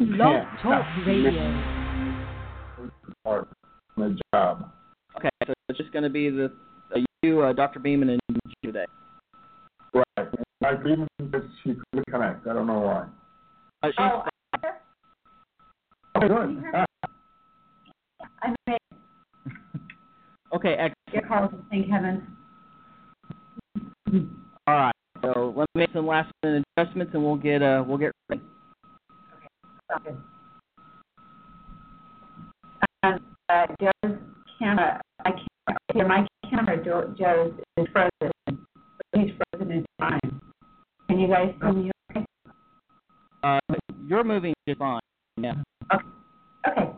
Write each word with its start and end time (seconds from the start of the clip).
Love 0.00 0.44
Talk 0.62 0.84
Radio. 1.06 2.12
Or 3.24 3.48
the 3.96 4.18
job. 4.32 4.70
Okay, 5.16 5.28
so 5.46 5.52
it's 5.68 5.78
just 5.78 5.92
going 5.92 6.04
to 6.04 6.10
be 6.10 6.30
the 6.30 6.52
uh, 6.94 6.98
you, 7.22 7.40
uh, 7.42 7.52
Dr. 7.52 7.80
Beaman, 7.80 8.10
and 8.10 8.20
you 8.30 8.40
today. 8.72 8.84
Right. 9.92 10.28
My 10.60 10.74
Beaman 10.74 11.08
she 11.64 11.74
couldn't 11.92 12.06
connect. 12.10 12.46
I 12.46 12.52
don't 12.54 12.66
know 12.66 12.80
why. 12.80 13.06
Uh, 13.82 13.88
she's 13.88 13.94
Oh, 13.98 14.22
Oh, 16.16 16.20
good. 16.26 16.62
Ah, 16.74 16.86
I 18.42 18.54
made 18.66 18.78
okay. 20.54 20.74
Excellent. 20.74 20.94
your 21.12 21.22
calls 21.28 21.50
in 21.52 21.62
St. 21.70 21.88
Kevin's. 21.90 22.22
All 24.66 24.74
right. 24.74 24.94
So 25.22 25.52
let 25.56 25.68
me 25.74 25.80
make 25.82 25.90
some 25.92 26.06
last 26.06 26.30
minute 26.42 26.64
adjustments, 26.76 27.12
and 27.14 27.22
we'll 27.24 27.36
get 27.36 27.62
uh 27.62 27.84
we'll 27.86 27.98
get 27.98 28.12
ready. 28.28 28.42
Okay. 29.96 30.14
And 33.02 33.20
uh, 33.48 33.66
Joe's 33.80 34.18
camera, 34.58 35.00
I 35.24 35.30
can't 35.30 35.78
hear 35.94 36.06
my 36.06 36.26
camera. 36.50 36.84
Joe, 36.84 37.14
Joe's 37.18 37.54
is 37.78 37.86
frozen. 37.92 38.30
He's 39.14 39.30
frozen 39.52 39.72
in 39.72 39.86
time. 39.98 40.20
Can 41.08 41.18
you 41.18 41.28
guys 41.28 41.54
see 41.62 41.70
me? 41.70 41.90
Okay. 42.10 42.26
Uh, 43.42 43.58
you're 44.06 44.24
moving 44.24 44.52
just 44.66 44.78
fine. 44.78 45.00
Yeah. 45.40 45.54
Okay. 46.66 46.90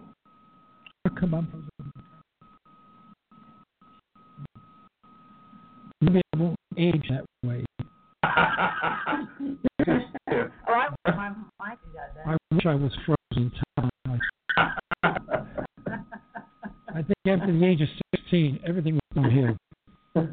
Come 1.19 1.35
on. 1.35 1.69
Maybe 6.01 6.23
I 6.35 6.39
won't 6.39 6.57
age 6.77 7.09
that 7.11 7.25
way. 7.47 7.65
Oh, 10.71 10.73
I 10.73 10.89
my 11.17 11.29
mic 11.29 11.37
does 11.37 11.50
I 12.31 12.37
wish 12.53 12.65
I 12.65 12.77
was 12.77 12.93
frozen 13.05 13.51
time. 13.77 14.21
I, 16.95 17.03
think 17.03 17.19
after 17.27 17.53
the 17.53 17.67
age 17.67 17.81
of 17.81 17.89
16, 18.15 18.61
everything 18.65 18.95
was 18.95 19.03
downhill. 19.17 19.57
that. 20.15 20.29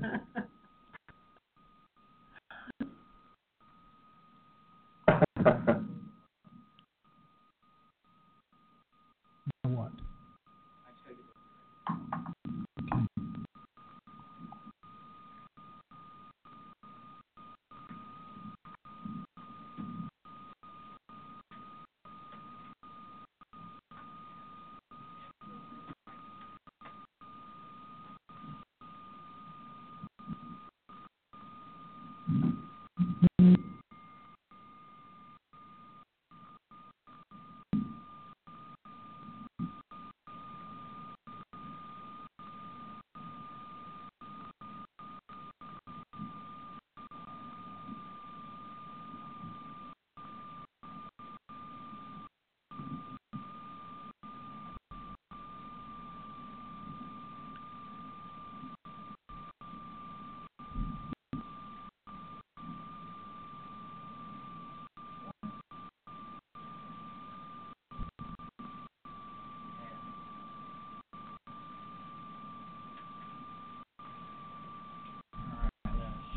Now 9.63 9.71
what? 9.71 9.91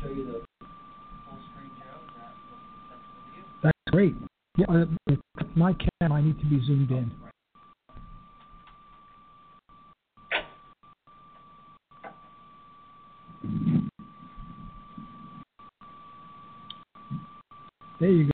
That's 3.63 3.77
great. 3.91 4.15
Yeah, 4.57 4.65
uh, 4.69 5.15
my 5.55 5.73
cam, 5.73 6.11
I 6.11 6.21
need 6.21 6.39
to 6.39 6.45
be 6.45 6.59
zoomed 6.65 6.91
in. 6.91 7.11
There 17.99 18.09
you 18.09 18.25
go. 18.25 18.30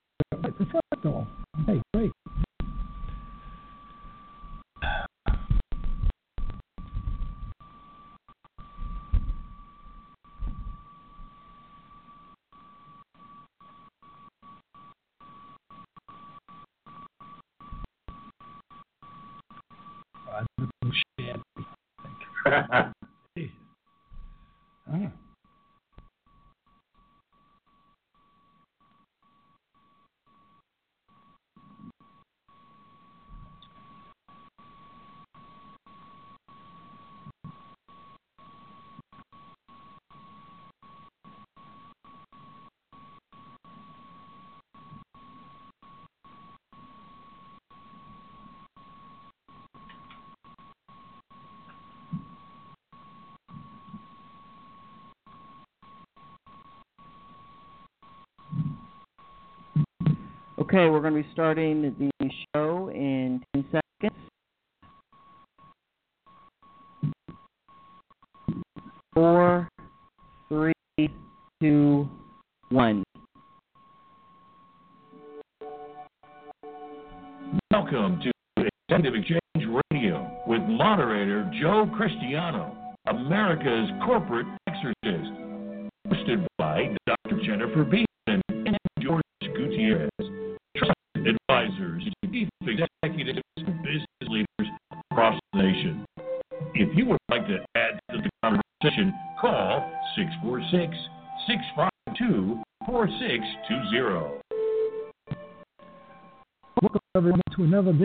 Okay, 60.68 60.90
we're 60.90 61.00
going 61.00 61.14
to 61.14 61.22
be 61.22 61.28
starting 61.32 61.80
the 61.98 62.30
show 62.54 62.90
in 62.90 63.42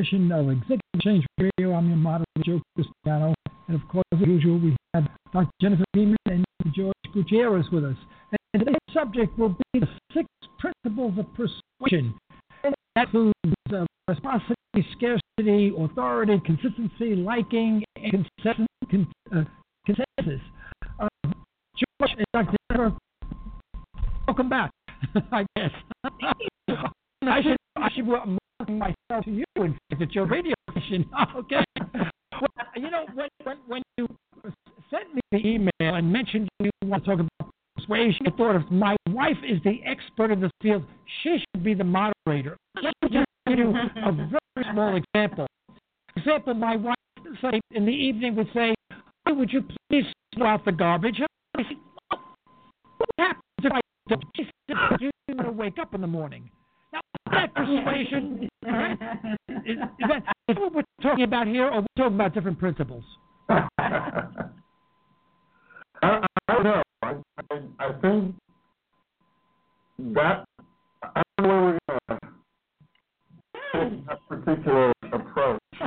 edition 0.04 0.32
of 0.34 0.50
Executive 0.50 0.80
Exchange 0.96 1.26
Radio. 1.38 1.74
I'm 1.74 1.88
your 1.88 1.96
moderator, 1.96 2.26
Joe 2.44 2.62
Cristiano. 2.76 3.34
And 3.70 3.82
of 3.82 3.88
course, 3.88 4.04
as 4.14 4.20
usual, 4.20 4.60
we 4.60 4.76
have 4.94 5.08
Dr. 5.32 5.50
Jennifer 5.62 5.86
Beaman 5.94 6.18
and 6.26 6.46
George 6.76 6.94
Gutierrez 7.14 7.66
with 7.72 7.86
us. 7.86 7.96
And 8.54 8.66
today's 8.66 8.76
subject 8.94 9.38
will 9.40 9.56
be 9.72 9.80
the 9.80 9.88
six 10.14 10.28
principles 10.60 11.18
of 11.18 11.26
persuasion. 11.34 12.14
And 12.66 12.76
that 12.96 13.06
includes 13.06 13.34
uh, 13.74 13.86
reciprocity, 14.10 14.56
scarcity, 14.92 15.74
authority, 15.78 16.42
consistency, 16.46 17.16
liking, 17.16 17.84
and 17.96 18.12
consensus. 18.12 18.68
Con, 18.92 19.08
uh. 19.34 19.44
Uh, 21.00 21.08
George 21.78 22.12
and 22.18 22.26
Dr. 22.34 22.58
Jennifer, 22.72 22.98
welcome 24.28 24.50
back, 24.50 24.72
I 25.32 25.46
guess. 25.56 25.72
I 27.26 27.42
should, 27.42 27.58
I 27.78 27.90
should 27.96 28.06
your 30.14 30.26
radio 30.26 30.54
station. 30.72 31.06
Okay. 31.36 31.64
Well, 31.96 32.50
you 32.76 32.90
know, 32.90 33.06
when, 33.14 33.30
when, 33.44 33.58
when 33.68 33.82
you 33.98 34.08
sent 34.90 35.14
me 35.14 35.22
the 35.32 35.46
email 35.48 35.72
and 35.80 36.12
mentioned 36.12 36.50
you 36.60 36.70
want 36.84 37.06
to 37.06 37.16
talk 37.16 37.20
about 37.20 37.52
persuasion, 37.76 38.28
I 38.28 38.32
thought 38.32 38.56
if 38.56 38.70
my 38.72 38.96
wife 39.10 39.38
is 39.48 39.62
the 39.64 39.80
expert 39.86 40.32
in 40.32 40.42
this 40.42 40.52
field, 40.62 40.84
she 41.22 41.38
should 41.40 41.64
be 41.64 41.74
the 41.74 41.84
moderator. 41.84 42.58
Let 42.82 42.94
me 43.04 43.10
just 43.10 43.26
give 43.48 43.60
you 43.60 43.70
a 43.70 44.12
very 44.12 44.74
small 44.74 44.96
example. 44.96 45.48
For 46.14 46.20
example, 46.20 46.54
my 46.54 46.76
wife, 46.76 46.96
say, 47.42 47.60
in 47.72 47.86
the 47.86 47.92
evening 47.92 48.36
would 48.36 48.50
say, 48.54 48.74
"Hey, 49.26 49.34
would 49.34 49.52
you 49.52 49.64
please 49.90 50.06
throw 50.36 50.48
out 50.48 50.66
the 50.66 50.72
garbage? 50.72 51.20
I 51.56 51.64
"Oh, 52.12 52.18
what 52.98 53.10
happens 53.18 53.44
if 53.64 53.72
I 53.72 53.82
don't? 54.10 54.24
She 54.36 54.44
said, 54.68 54.78
you're 55.00 55.12
going 55.32 55.46
to 55.46 55.52
wake 55.52 55.80
up 55.80 55.94
in 55.94 56.02
the 56.02 56.08
morning. 56.08 56.50
Now, 56.94 57.00
that 57.32 57.54
persuasion? 57.56 58.48
All 58.66 58.72
right? 58.72 58.98
Is, 59.66 59.78
is 59.78 60.08
that 60.08 60.24
is 60.48 60.58
what 60.58 60.76
we're 60.76 60.84
talking 61.02 61.24
about 61.24 61.48
here, 61.48 61.66
or 61.66 61.82
we're 61.82 61.88
talking 61.98 62.16
about 62.16 62.34
different 62.36 62.60
principles? 62.60 63.04
I, 63.50 63.68
I 66.02 66.22
don't 66.50 66.64
know. 66.64 66.84
I, 67.02 67.16
I, 67.52 67.60
I 67.80 67.92
think 68.02 68.36
that 70.16 70.46
I 71.04 71.22
don't 71.38 71.48
know 71.48 71.64
where 71.64 71.64
we're 71.64 71.80
going 72.10 72.20
to 73.82 73.90
take 73.90 74.06
that 74.08 74.20
particular 74.30 74.94
approach. 75.12 75.60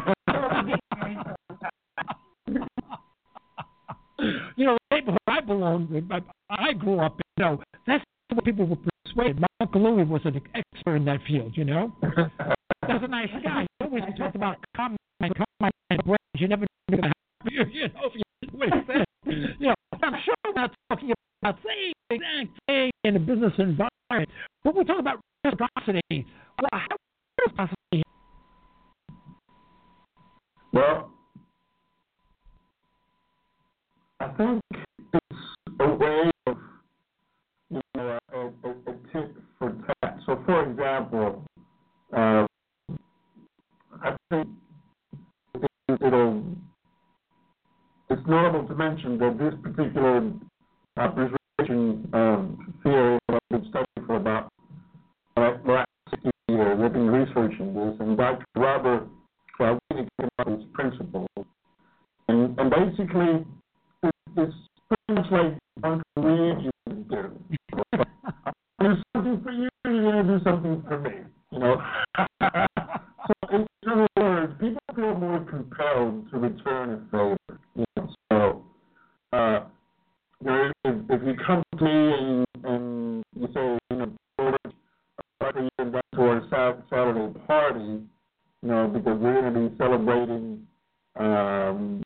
you 4.57 4.67
know, 4.67 4.77
the 4.91 4.97
neighborhood 4.97 5.19
I 5.29 5.41
belong, 5.41 6.09
I, 6.11 6.21
I 6.51 6.73
grew 6.73 6.99
up 7.01 7.13
in, 7.21 7.25
you 7.37 7.45
know, 7.45 7.63
that's 7.87 8.05
what 8.33 8.45
people 8.45 8.67
were 8.67 8.77
persuaded. 9.17 9.41
My 9.41 9.47
Uncle 9.61 9.83
Louis 9.83 10.05
was 10.05 10.21
an 10.25 10.41
expert 10.55 10.97
in 10.97 11.05
that 11.07 11.21
field, 11.27 11.53
you 11.57 11.65
know. 11.65 11.93
Was 12.89 13.03
a 13.03 13.09
nice 13.09 13.29
guy. 13.43 13.67
He 13.81 13.85
always 13.85 14.05
talked 14.17 14.37
about 14.37 14.59
common, 14.77 14.97
common 15.21 15.73
brains. 16.05 16.19
You 16.37 16.47
never 16.47 16.67
knew 16.89 16.99
how, 17.03 17.11
you, 17.51 17.65
you 17.73 17.89
know, 17.89 18.01
if 18.05 18.15
you 18.15 18.23
did 18.43 18.55
what 18.55 18.69
he 18.69 18.81
said. 18.87 19.05
You 19.59 19.67
know, 19.69 19.75
I'm 20.05 20.15
sure 20.25 20.35
we're 20.45 20.53
not 20.53 20.73
talking 20.89 21.13
about 21.43 21.57
the 21.63 21.69
same 21.69 21.93
exact 22.11 22.61
thing 22.69 22.91
in 23.03 23.17
a 23.17 23.19
business 23.19 23.53
environment, 23.59 24.31
but 24.63 24.77
we're 24.77 24.85
talking 24.85 25.01
about 25.01 25.21
reciprocity. 25.45 26.27
Um, 91.77 92.06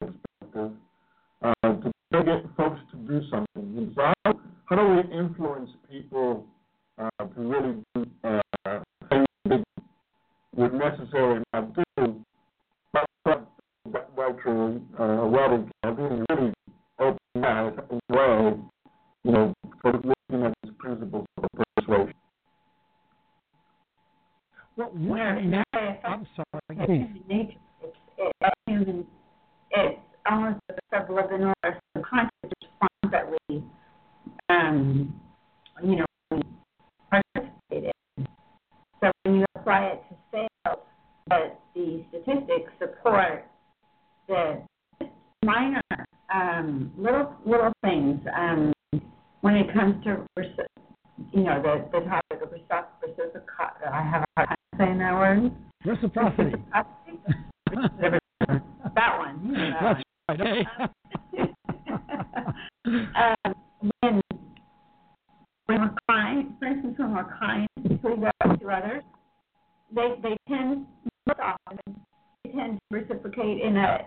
reciprocate 72.91 73.61
in 73.61 73.77
a 73.77 73.99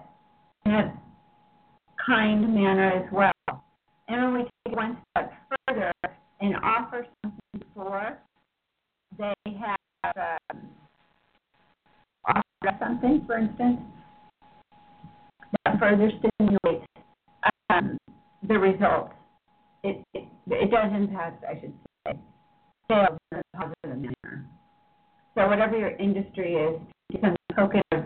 in 0.66 0.72
a 0.72 1.00
kind 2.06 2.54
manner 2.54 2.90
as 2.92 3.12
well. 3.12 3.32
And 4.08 4.22
when 4.22 4.34
we 4.34 4.50
take 4.66 4.76
one 4.76 4.98
step 5.10 5.32
further 5.66 5.92
and 6.40 6.54
offer 6.56 7.06
something 7.22 7.68
for, 7.74 8.18
they 9.18 9.34
have 9.46 10.38
um, 10.50 10.68
offered 12.26 12.78
something, 12.78 13.22
for 13.26 13.38
instance, 13.38 13.80
that 15.64 15.78
further 15.78 16.10
stimulates 16.18 16.86
um, 17.70 17.96
the 18.46 18.58
results. 18.58 19.12
It, 19.82 20.04
it, 20.14 20.24
it 20.48 20.70
does 20.70 20.92
impact, 20.94 21.44
I 21.44 21.60
should 21.60 21.74
say, 22.06 22.18
sales 22.88 23.18
in 23.32 23.38
a 23.38 23.56
positive 23.56 23.98
manner. 23.98 24.46
So 25.34 25.48
whatever 25.48 25.78
your 25.78 25.96
industry 25.96 26.54
is, 26.54 26.80
do 27.10 27.18
some 27.20 27.36
token 27.56 27.82
of 27.92 28.04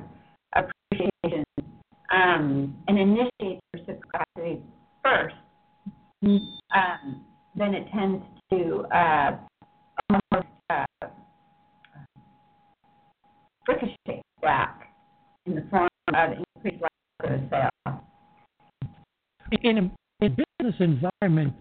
um, 2.13 2.77
and 2.89 2.99
initiate 2.99 3.61
reciprocity 3.75 4.63
first. 5.05 5.35
Um, 6.23 7.25
then 7.55 7.75
it 7.75 7.87
tends 7.93 8.25
to 8.51 8.85
uh, 8.95 9.37
almost 10.11 10.49
uh, 10.71 10.85
ricochet 13.67 14.23
back 14.43 14.95
in 15.47 15.55
the 15.55 15.65
form 15.71 15.89
of 16.15 16.31
increased 16.57 16.83
likelihood 17.21 17.45
of 17.45 17.51
sale. 17.51 18.05
In 19.63 19.79
a, 19.79 20.25
in 20.25 20.37
business 20.37 20.75
environment, 20.81 21.55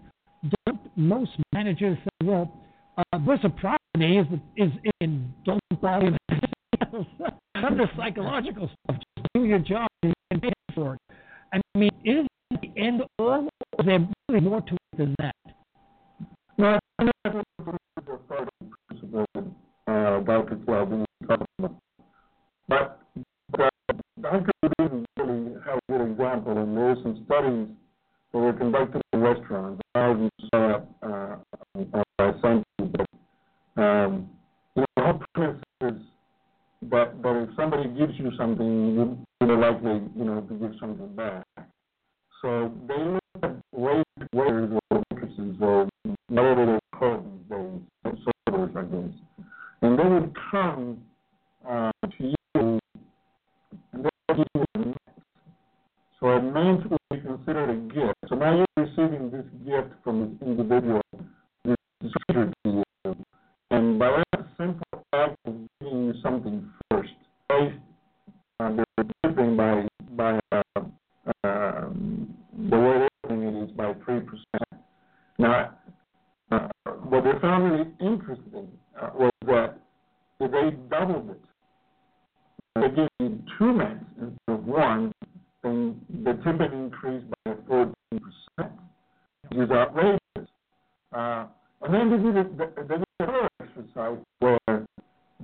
don't 0.66 0.80
most 0.96 1.32
managers 1.54 1.98
say, 2.04 2.28
well, 2.28 2.52
uh, 2.98 3.20
reciprocity 3.20 4.18
is, 4.18 4.26
is 4.56 4.72
in 5.02 5.34
don't 5.46 5.62
buy 5.82 6.02
some 6.90 6.94
of 6.94 7.78
the 7.78 7.86
psychological 7.96 8.70
stuff. 8.86 8.98
Do 9.34 9.46
your 9.46 9.60
job 9.60 9.88
and 10.04 10.42
pay 10.42 10.52
for 10.76 10.96
it. 10.96 11.02
I 11.54 11.62
mean, 11.78 11.92
is 12.04 12.28
the 12.62 12.70
end 12.78 13.02
all, 13.20 13.48
or 13.78 13.80
is 13.80 13.86
there 13.86 14.08
really 14.30 14.42
more 14.42 14.62
to 14.62 14.74
it 14.74 14.98
than 14.98 15.16
that? 15.20 15.36
No, 16.58 16.80
I 17.00 17.06
that's 17.24 17.38
the 18.06 18.20
first 18.28 18.50
principle 18.90 19.26
uh, 19.88 20.20
Dr. 20.22 20.58
Claude 20.66 20.90
was 20.90 21.06
talking 21.28 21.48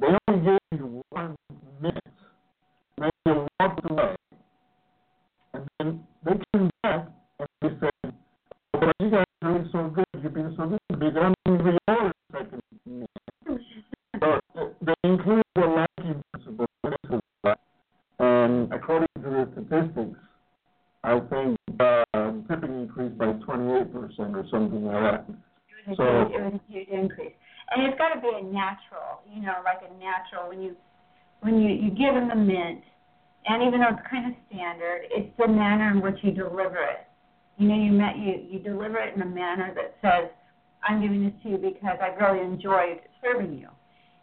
they 0.03 0.17
only 0.29 0.59
really 42.23 42.45
enjoyed 42.45 42.99
serving 43.21 43.57
you," 43.57 43.67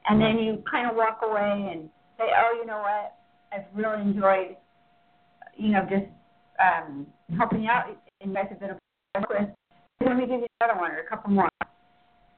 and 0.09 0.21
then 0.21 0.39
you 0.39 0.63
kind 0.71 0.91
of 0.91 0.97
walk 0.97 1.21
away 1.23 1.71
and 1.73 1.89
say, 2.19 2.25
"Oh, 2.37 2.59
you 2.59 2.67
know 2.67 2.79
what? 2.79 3.17
I've 3.53 3.67
really 3.75 4.01
enjoyed, 4.01 4.57
you 5.57 5.73
know, 5.73 5.83
just 5.83 6.07
um, 6.59 7.07
helping 7.37 7.63
you 7.63 7.71
out, 7.71 7.87
and 8.21 8.31
you 8.31 8.35
guys 8.35 8.47
have 8.51 8.61
been 8.61 8.71
a 8.71 8.79
with." 9.29 9.49
let 10.07 10.17
me 10.17 10.27
give 10.27 10.41
you 10.41 10.47
another 10.61 10.81
one 10.81 10.93
or 10.93 10.99
a 10.99 11.09
couple 11.09 11.31
more. 11.31 11.49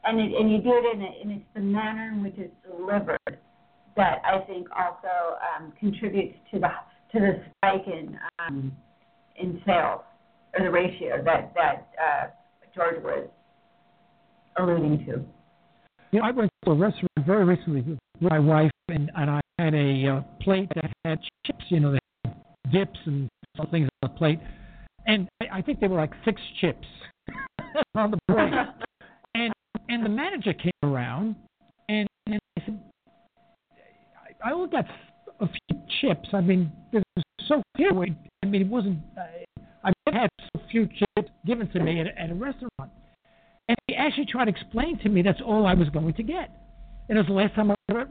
And 0.05 0.21
it, 0.21 0.33
and 0.39 0.51
you 0.51 0.59
do 0.59 0.73
it 0.73 0.97
in 0.97 1.03
a, 1.03 1.21
and 1.23 1.31
it's 1.33 1.45
the 1.55 1.61
manner 1.61 2.11
in 2.13 2.23
which 2.23 2.35
it's 2.37 2.53
delivered 2.67 3.39
that 3.97 4.19
I 4.25 4.39
think 4.47 4.67
also 4.71 5.39
um, 5.57 5.73
contributes 5.79 6.37
to 6.53 6.59
the 6.59 6.69
to 7.13 7.21
the 7.21 7.43
spike 7.57 7.87
in 7.87 8.19
um, 8.39 8.73
in 9.37 9.61
sales 9.65 10.01
or 10.59 10.65
the 10.65 10.71
ratio 10.71 11.23
that 11.25 11.53
that 11.55 11.89
uh, 12.03 12.27
George 12.75 13.03
was 13.03 13.29
alluding 14.59 15.05
to. 15.07 15.25
You 16.13 16.21
know, 16.21 16.27
I 16.27 16.31
went 16.31 16.51
to 16.67 16.73
a 16.73 16.75
restaurant 16.75 17.09
very 17.27 17.45
recently 17.45 17.81
with 17.81 17.99
my 18.21 18.39
wife, 18.39 18.71
and, 18.89 19.11
and 19.17 19.31
I 19.31 19.41
had 19.59 19.75
a 19.75 20.07
uh, 20.09 20.21
plate 20.43 20.69
that 20.75 20.93
had 21.07 21.19
chips, 21.47 21.65
you 21.71 21.81
know, 21.81 21.93
they 21.93 21.99
had 22.25 22.35
dips 22.71 22.99
and 23.07 23.31
some 23.57 23.67
things 23.69 23.89
on 24.03 24.11
the 24.11 24.19
plate. 24.19 24.39
And 25.07 25.27
I, 25.41 25.59
I 25.59 25.63
think 25.63 25.81
there 25.81 25.89
were 25.89 25.97
like 25.97 26.13
six 26.27 26.39
chips 26.61 26.87
on 27.95 28.11
the 28.11 28.19
plate. 28.31 28.53
and 29.35 29.53
and 29.89 30.05
the 30.05 30.11
manager 30.11 30.53
came 30.53 30.73
around, 30.83 31.35
and, 31.89 32.07
and 32.27 32.39
I 32.59 32.65
said, 32.65 32.81
I, 34.45 34.51
I 34.51 34.53
only 34.53 34.69
got 34.69 34.85
a 35.41 35.47
few 35.47 35.81
chips. 36.01 36.29
I 36.35 36.43
mean, 36.43 36.71
there 36.93 37.03
was 37.17 37.25
so 37.49 37.63
few. 37.75 37.91
I 38.43 38.47
mean, 38.47 38.63
it 38.63 38.69
wasn't. 38.69 38.99
Uh, 39.19 39.63
I've 39.83 40.15
had 40.15 40.29
so 40.55 40.61
few 40.71 40.87
chips 40.87 41.31
given 41.47 41.69
to 41.71 41.81
me 41.81 42.01
at, 42.01 42.07
at 42.19 42.31
a 42.31 42.35
restaurant. 42.35 42.93
And 43.73 43.79
he 43.87 43.95
actually 43.95 44.27
tried 44.27 44.45
to 44.45 44.51
explain 44.51 44.99
to 44.99 45.09
me 45.09 45.23
that's 45.23 45.41
all 45.41 45.67
I 45.67 45.73
was 45.73 45.89
going 45.89 46.13
to 46.13 46.23
get. 46.23 46.51
And 47.09 47.17
it 47.17 47.23
was 47.23 47.27
the 47.27 47.33
last 47.33 47.55
time 47.55 47.71
I 47.71 47.75
at 47.89 47.97
a. 47.97 48.07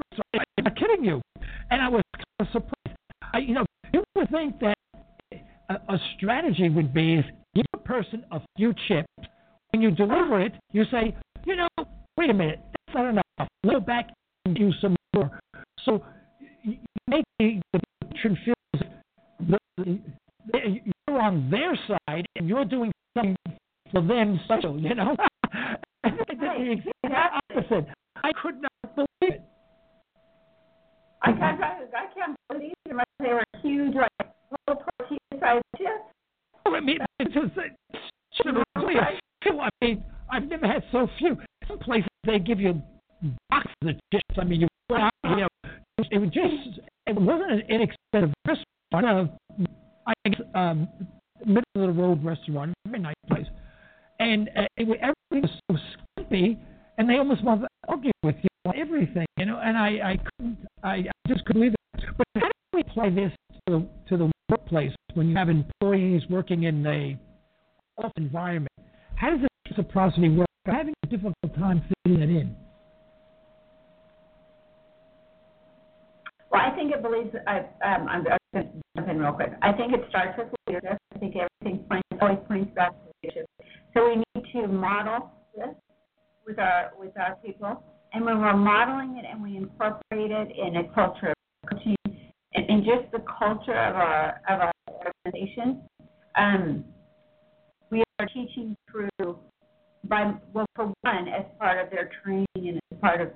I'm 0.57 0.63
not 0.63 0.75
kidding 0.75 1.05
you. 1.05 1.21
And 1.69 1.79
I 1.79 1.87
was 1.87 2.01
kind 2.15 2.25
of 2.39 2.47
surprised. 2.47 2.97
I, 3.31 3.37
you 3.37 3.53
know, 3.53 3.65
you 3.93 4.03
would 4.15 4.31
think 4.31 4.59
that 4.59 4.73
a, 5.69 5.73
a 5.73 5.99
strategy 6.17 6.67
would 6.67 6.95
be 6.95 7.13
is 7.13 7.25
give 7.53 7.65
a 7.75 7.77
person 7.77 8.25
a 8.31 8.41
few 8.57 8.73
chips. 8.87 9.07
When 9.69 9.83
you 9.83 9.91
deliver 9.91 10.41
it, 10.41 10.53
you 10.71 10.83
say, 10.91 11.15
you 11.45 11.55
know, 11.55 11.67
wait 12.17 12.31
a 12.31 12.33
minute, 12.33 12.59
that's 12.87 12.95
not 12.95 13.09
enough. 13.09 13.49
Go 13.63 13.79
back 13.79 14.09
and 14.45 14.55
do 14.55 14.71
some 14.81 14.95
more. 15.13 15.39
So 15.85 16.03
you 16.63 16.77
make 17.07 17.23
the, 17.37 17.61
the 17.71 17.79
patron 18.07 18.35
feel 18.43 18.55
you're 21.07 21.21
on 21.21 21.51
their 21.51 21.77
side 21.87 22.25
and 22.35 22.49
you're 22.49 22.65
doing 22.65 22.91
something 23.15 23.37
for 23.91 24.01
them 24.01 24.39
special, 24.45 24.79
you 24.79 24.95
know? 24.95 25.15
I 25.53 25.75
I 26.03 26.09
did 26.09 26.39
the 26.39 26.81
exact 27.03 27.43
opposite. 27.51 27.85
I 28.23 28.31
could 28.41 28.61
not 28.61 28.95
believe 28.95 29.07
it. 29.21 29.41
I 31.23 31.31
can't 31.33 31.61
I 31.61 32.13
can't 32.15 32.35
believe 32.49 32.73
it. 32.85 33.07
They 33.19 33.33
were 33.33 33.43
huge, 33.61 33.95
like 33.95 34.09
little 34.67 34.83
tortilla-sized 34.99 35.63
chips. 35.77 35.89
Oh, 36.65 36.75
I 36.75 36.79
mean, 36.79 36.97
it's 37.19 37.33
just, 37.33 37.51
it's 37.55 38.45
really 38.75 38.95
a 38.95 39.19
few. 39.43 39.59
I 39.59 39.69
mean, 39.81 40.03
I've 40.31 40.43
never 40.43 40.67
had 40.67 40.83
so 40.91 41.07
few. 41.17 41.37
Some 41.67 41.79
places 41.79 42.07
they 42.25 42.39
give 42.39 42.59
you 42.59 42.81
boxes 43.49 43.73
of 43.83 43.95
chips. 44.11 44.37
I 44.37 44.43
mean, 44.43 44.61
you, 44.61 44.67
you 44.89 45.35
know, 45.35 45.47
it 46.11 46.17
was 46.17 46.29
just, 46.29 46.79
it 47.07 47.15
wasn't 47.15 47.51
an 47.51 47.61
inexpensive 47.69 48.33
restaurant. 48.47 48.67
Uh, 48.93 49.65
I 50.07 50.29
guess, 50.29 50.41
um, 50.55 50.87
middle 51.45 51.63
of 51.75 51.95
the 51.95 52.01
road 52.01 52.23
restaurant, 52.23 52.73
very 52.87 52.99
nice 52.99 53.15
place. 53.27 53.45
And 54.21 54.49
uh, 54.55 54.61
it, 54.77 54.87
everything 55.01 55.49
was 55.49 55.51
so 55.69 55.77
skimpy, 56.15 56.59
and 56.97 57.09
they 57.09 57.17
almost 57.17 57.43
wanted 57.43 57.61
to 57.61 57.67
argue 57.87 58.11
with 58.23 58.35
you 58.41 58.49
on 58.65 58.77
everything, 58.77 59.25
you 59.37 59.45
know. 59.45 59.59
And 59.63 59.77
I, 59.77 60.11
I 60.11 60.17
couldn't, 60.37 60.57
I, 60.83 60.89
I 60.89 61.11
just 61.27 61.43
couldn't 61.45 61.61
believe 61.61 61.73
it. 61.73 62.05
But 62.17 62.27
how 62.35 62.47
do 62.47 62.51
we 62.73 62.81
apply 62.81 63.09
this 63.09 63.31
to 63.67 63.79
the, 63.79 63.87
to 64.09 64.17
the 64.17 64.31
workplace? 64.49 64.93
when 65.15 65.29
you 65.29 65.35
have 65.35 65.49
employees 65.49 66.23
working 66.29 66.63
in 66.63 66.85
a 66.85 67.17
off 68.03 68.11
environment. 68.17 68.71
How 69.15 69.31
does 69.31 69.41
the 69.41 69.47
reciprocity 69.69 70.29
work? 70.29 70.47
I'm 70.65 70.75
having 70.75 70.93
a 71.03 71.07
difficult 71.07 71.35
time 71.57 71.83
fitting 72.03 72.19
that 72.19 72.29
in. 72.29 72.55
Well, 76.51 76.61
I 76.61 76.75
think 76.75 76.91
it 76.91 77.01
believes, 77.01 77.29
I, 77.47 77.59
um, 77.59 78.07
I'm, 78.09 78.27
I'm 78.27 78.37
going 78.53 78.65
to 78.65 78.71
jump 78.95 79.09
in 79.09 79.19
real 79.19 79.31
quick. 79.31 79.53
I 79.61 79.71
think 79.71 79.93
it 79.93 80.01
starts 80.09 80.37
with 80.37 80.47
leadership. 80.67 80.97
I 81.15 81.19
think 81.19 81.35
everything 81.35 81.85
points, 81.87 82.07
always 82.21 82.39
points 82.47 82.75
back 82.75 82.91
to 82.91 83.11
leadership. 83.23 83.45
So 83.93 84.07
we 84.07 84.15
need 84.15 84.51
to 84.53 84.67
model 84.67 85.31
this 85.55 85.75
with 86.45 86.59
our, 86.59 86.91
with 86.97 87.11
our 87.17 87.35
people. 87.45 87.83
And 88.13 88.25
when 88.25 88.39
we're 88.41 88.55
modeling 88.55 89.17
it 89.17 89.25
and 89.29 89.41
we 89.41 89.57
incorporate 89.57 90.31
it 90.31 90.49
in 90.57 90.77
a 90.77 90.93
culture 90.93 91.29
of 91.29 91.69
coaching 91.69 91.95
and, 92.53 92.83
just 92.83 93.11
the 93.11 93.23
culture 93.39 93.77
of 93.77 93.95
our, 93.95 94.41
of 94.49 94.59
our 94.61 94.71
organization, 95.25 95.81
um, 96.37 96.83
we 97.89 98.03
are 98.19 98.25
teaching 98.27 98.75
through 98.89 99.37
by, 100.05 100.33
well, 100.53 100.65
for 100.75 100.93
one, 101.01 101.27
as 101.27 101.45
part 101.59 101.83
of 101.83 101.91
their 101.91 102.09
training 102.23 102.47
and 102.55 102.79
as 102.91 102.99
part 102.99 103.21
of 103.21 103.29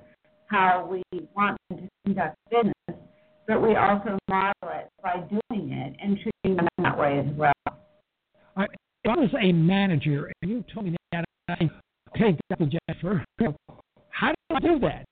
how 0.48 0.86
we 0.90 1.02
want 1.34 1.56
them 1.70 1.78
to 1.78 1.88
conduct 2.04 2.36
business, 2.50 3.00
but 3.46 3.62
we 3.62 3.76
also 3.76 4.18
model 4.28 4.52
it 4.64 4.88
by 5.02 5.16
doing 5.28 5.70
it 5.72 5.96
and 6.02 6.18
treating 6.18 6.56
them 6.56 6.68
that 6.78 6.98
way 6.98 7.18
as 7.18 7.36
well. 7.36 7.52
I, 8.56 8.66
if 9.06 9.16
I 9.16 9.20
was 9.20 9.30
a 9.40 9.52
manager 9.52 10.32
and 10.42 10.50
you 10.50 10.64
told 10.74 10.86
me 10.86 10.96
that, 11.12 11.24
I 11.48 11.70
okay, 12.14 12.36
Dr. 12.50 12.66
Jennifer, 12.88 13.24
how 14.10 14.32
do 14.32 14.56
I 14.56 14.60
do 14.60 14.78
that? 14.80 15.04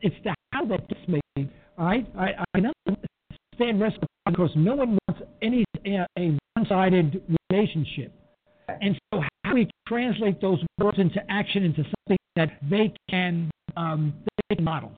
It's 0.00 0.14
the 0.24 0.34
how 0.52 0.64
that 0.66 0.88
gets 0.88 1.06
me. 1.06 1.20
All 1.76 1.84
right, 1.84 2.06
I, 2.16 2.30
I 2.54 2.58
understand 2.58 3.80
reciprocity 3.80 4.06
because 4.26 4.50
no 4.56 4.74
one 4.74 4.98
wants 5.06 5.22
any 5.42 5.64
uh, 5.86 6.06
a 6.18 6.38
one-sided 6.54 7.22
relationship, 7.50 8.12
and 8.80 8.98
so 9.12 9.20
how 9.20 9.50
do 9.50 9.54
we 9.56 9.70
translate 9.86 10.40
those 10.40 10.60
words 10.78 10.98
into 10.98 11.20
action 11.28 11.64
into 11.64 11.82
something 11.82 12.18
that 12.36 12.50
they 12.70 12.94
can 13.10 13.50
um, 13.76 14.14
they 14.48 14.56
can 14.56 14.64
model? 14.64 14.92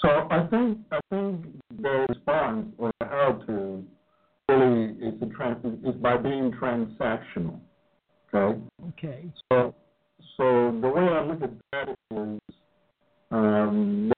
So 0.00 0.08
I 0.30 0.46
think 0.46 0.78
I 0.90 1.00
think 1.10 1.46
the 1.82 2.06
response 2.08 2.68
or 2.78 2.90
the 2.98 3.06
how 3.06 3.42
to 3.46 3.84
really 4.48 4.96
is 5.84 5.94
by 5.96 6.16
being 6.16 6.52
transactional. 6.52 7.58
Okay. 8.32 8.60
Okay. 8.88 9.24
So 9.50 9.74
so 10.36 10.78
the 10.80 10.88
way 10.88 11.02
I 11.02 11.24
look 11.24 11.42
at 11.42 11.50
that 11.72 11.88
is 11.88 12.40
um, 13.30 14.12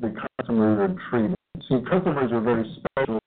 the 0.00 0.14
customers 0.38 0.90
are 0.90 1.10
treated. 1.10 1.36
See, 1.68 1.80
customers 1.90 2.30
are 2.32 2.40
very 2.40 2.64
special 2.78 3.18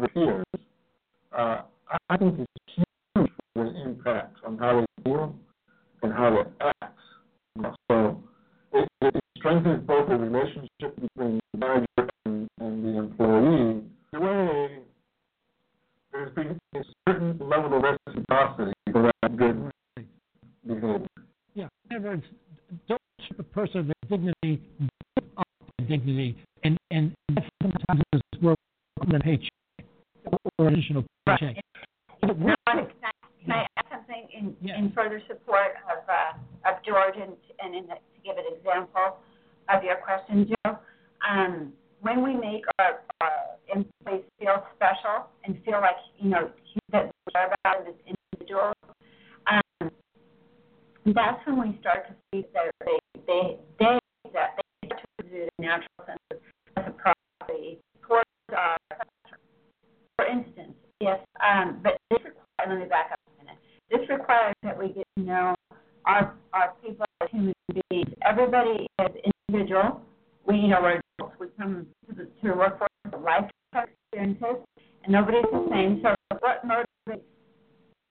the 0.00 0.08
peers, 0.08 0.44
uh, 1.36 1.62
I 2.08 2.16
think 2.16 2.38
it's 2.40 2.74
huge 3.14 3.30
for 3.54 3.64
the 3.64 3.82
impact 3.82 4.36
on 4.46 4.58
how 4.58 4.80
they 4.80 5.02
feel 5.04 5.34
and 6.02 6.12
how 6.12 6.30
they 6.30 6.66
act. 6.66 6.98
You 7.56 7.62
know, 7.62 7.74
so 7.90 8.22
it, 8.72 8.88
it 9.02 9.24
strengthens 9.38 9.86
both 9.86 10.08
the 10.08 10.16
relationship 10.16 10.94
between 11.00 11.40
the 11.52 11.58
manager 11.58 12.10
and, 12.24 12.48
and 12.60 12.84
the 12.84 12.98
employee. 12.98 13.82
In 14.12 14.14
a 14.14 14.20
way, 14.20 14.78
there's 16.12 16.34
been 16.34 16.58
a 16.74 16.78
certain 17.08 17.38
level 17.38 17.76
of 17.78 17.84
reciprocity 18.06 18.72
for 18.92 19.10
that 19.22 19.36
good 19.36 19.70
behavior. 20.66 21.06
Yeah. 21.54 21.68
In 21.90 21.96
other 21.96 22.08
words, 22.08 22.24
don't 22.88 23.00
strip 23.24 23.40
a 23.40 23.42
person 23.42 23.80
of 23.80 23.86
their 23.86 23.94
dignity, 24.18 24.62
give 24.78 25.24
up 25.36 25.46
their 25.78 25.88
dignity, 25.88 26.36
and 26.64 26.76
and 26.90 27.12
that 27.34 27.44
sometimes 27.62 28.02
is 28.12 28.20
where 28.40 28.56
the 29.08 29.18
paycheck 29.20 29.50
or 30.58 30.68
additional 30.68 31.04
paycheck. 31.26 31.56
But 32.20 32.38
real 32.38 32.54
Can 32.66 32.84
quick, 32.84 32.96
I, 33.02 33.10
can 33.42 33.52
I 33.52 33.66
add 33.76 33.86
something 33.90 34.28
in, 34.36 34.56
Yes. 34.60 34.76
in 34.78 34.92
further 34.92 35.22
support 35.26 35.72
of, 35.88 36.04
uh, 36.08 36.70
of 36.70 36.84
George 36.84 37.14
and, 37.16 37.32
and 37.60 37.74
in 37.74 37.86
the, 37.86 37.94
to 37.94 38.18
give 38.24 38.36
an 38.36 38.44
example 38.56 39.16
of 39.68 39.82
your 39.82 39.96
question, 39.96 40.46
Joe? 40.64 40.78
Um, 41.28 41.72
when 42.02 42.22
we 42.22 42.34
make 42.34 42.62
our, 42.78 43.00
our 43.20 43.30
employees 43.74 44.24
feel 44.38 44.66
special 44.76 45.28
and 45.44 45.58
feel 45.64 45.80
like, 45.80 45.96
you 46.18 46.28
know, 46.30 46.50
that 46.92 47.06
we 47.06 47.32
care 47.32 47.46
about 47.46 47.84
them 47.84 47.94
as 47.94 48.14
individuals, 48.34 48.74
um, 49.50 49.90
that's 51.06 51.46
when 51.46 51.70
we 51.70 51.78
start 51.80 52.06
to 52.08 52.14
see 52.32 52.46
that 52.52 52.70
they, 52.84 52.98
they, 53.26 53.56
they, 53.78 53.98
that 54.34 54.56
they 54.56 54.88
start 54.88 55.00
to 55.18 55.24
exude 55.24 55.48
a 55.58 55.62
natural 55.62 55.88
sense 56.06 56.18
of 56.30 56.38
reciprocity 56.76 57.78
towards 58.06 58.28
our 58.56 58.76
customer. 58.90 59.40
For 60.16 60.26
instance, 60.26 60.74
yes, 61.00 61.18
um, 61.40 61.80
but 61.82 61.96
this 62.10 62.18
requires, 62.24 62.68
let 62.68 62.78
me 62.78 62.84
back 62.86 63.12
up 63.12 63.18
a 63.26 63.44
minute. 63.44 63.58
This 63.90 64.08
requires 64.08 64.54
that 64.62 64.78
we 64.78 64.88
get 64.88 65.06
to 65.18 65.24
know 65.24 65.54
our, 66.04 66.34
our 66.52 66.74
people 66.82 67.04
as 67.22 67.28
human 67.30 67.52
beings. 67.90 68.08
Everybody 68.26 68.86
is 69.00 69.32
individual. 69.48 70.02
We, 70.46 70.56
you 70.56 70.68
know, 70.68 70.80
we're 70.82 71.00
adults. 71.18 71.36
We 71.40 71.46
come 71.58 71.86
to 72.54 72.88
the, 73.04 73.10
to 73.10 73.16
life 73.18 73.50
experiences, 73.74 74.64
and 75.04 75.12
nobody's 75.12 75.44
the 75.50 75.68
same. 75.70 76.00
So 76.02 76.14
what 76.40 76.64
motivates, 76.64 77.22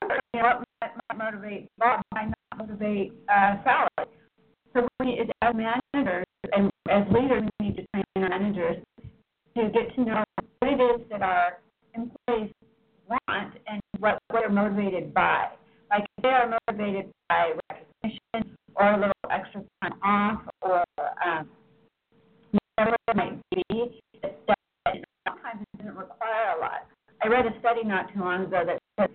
what 0.01 0.63
might, 0.81 0.91
motivate 1.17 1.67
Bob 1.77 2.01
might 2.13 2.31
not 2.51 2.67
motivate 2.67 3.13
uh, 3.27 3.55
Sally. 3.63 4.09
So 4.73 4.87
we, 4.99 5.19
as 5.41 5.55
managers 5.55 6.25
and 6.53 6.71
as 6.89 7.03
leaders, 7.11 7.43
we 7.59 7.67
need 7.67 7.75
to 7.77 7.83
train 7.93 8.03
our 8.15 8.29
managers 8.29 8.77
to 9.57 9.69
get 9.69 9.93
to 9.95 10.05
know 10.05 10.23
what 10.59 10.71
it 10.71 10.81
is 10.81 11.01
that 11.09 11.21
our 11.21 11.59
employees 11.95 12.51
want 13.09 13.53
and 13.67 13.81
what, 13.99 14.19
what 14.29 14.41
they're 14.41 14.49
motivated 14.49 15.13
by. 15.13 15.47
Like 15.89 16.05
if 16.17 16.23
they 16.23 16.29
are 16.29 16.57
motivated 16.67 17.11
by 17.27 17.53
recognition 17.71 18.55
or 18.75 18.93
a 18.93 18.97
little 18.97 19.13
extra 19.31 19.63
time 19.81 19.93
off 20.03 20.41
or 20.61 20.83
um, 21.25 21.49
whatever 22.77 22.95
it 23.07 23.15
might 23.15 23.41
be, 23.51 24.01
that, 24.21 24.39
that 24.47 24.57
sometimes 25.27 25.61
it 25.61 25.77
doesn't 25.77 25.95
require 25.97 26.57
a 26.57 26.61
lot. 26.61 26.87
I 27.23 27.27
read 27.27 27.45
a 27.45 27.59
study 27.59 27.83
not 27.83 28.13
too 28.13 28.19
long 28.19 28.45
ago 28.45 28.63
that 28.65 28.79
said 28.99 29.09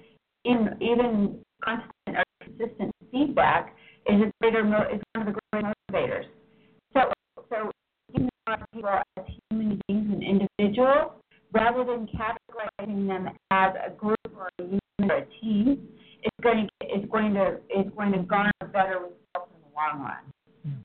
in, 0.44 0.76
even 0.80 1.38
constant 1.64 1.92
or 2.08 2.24
consistent 2.42 2.90
feedback 3.10 3.74
is 4.06 4.20
a 4.20 4.30
greater 4.42 4.64
mo- 4.64 4.86
is 4.92 5.00
one 5.14 5.26
of 5.26 5.34
the 5.34 5.40
great 5.52 5.64
motivators. 5.64 6.24
So, 6.92 7.00
so 7.48 7.70
giving 8.12 8.28
our 8.46 8.58
people 8.74 8.90
as 8.90 9.24
human 9.50 9.80
beings 9.88 10.10
and 10.12 10.22
individuals 10.22 11.12
rather 11.52 11.84
than 11.84 12.06
categorizing 12.08 13.06
them 13.06 13.28
as 13.50 13.72
a 13.86 13.90
group 13.90 14.18
or 14.36 14.50
a 14.58 14.62
unit 14.62 14.80
or 15.00 15.16
a 15.16 15.26
team 15.40 15.88
is 16.22 16.30
going 16.42 16.68
to 16.80 16.86
is 16.86 17.08
going 17.10 17.32
to 17.34 17.56
is 17.74 17.86
going 17.96 18.12
to 18.12 18.18
garner 18.18 18.52
better 18.72 18.98
results 18.98 19.52
in 19.54 19.60
the 19.62 19.74
long 19.74 20.00
run. 20.02 20.84